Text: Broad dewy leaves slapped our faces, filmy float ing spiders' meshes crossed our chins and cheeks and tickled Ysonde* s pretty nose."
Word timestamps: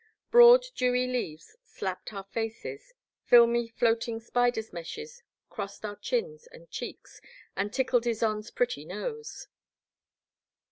Broad 0.31 0.65
dewy 0.75 1.05
leaves 1.05 1.55
slapped 1.63 2.11
our 2.11 2.23
faces, 2.23 2.95
filmy 3.23 3.67
float 3.67 4.07
ing 4.07 4.19
spiders' 4.19 4.73
meshes 4.73 5.21
crossed 5.47 5.85
our 5.85 5.95
chins 5.95 6.47
and 6.47 6.67
cheeks 6.71 7.21
and 7.55 7.71
tickled 7.71 8.05
Ysonde* 8.05 8.45
s 8.45 8.49
pretty 8.49 8.83
nose." 8.83 9.47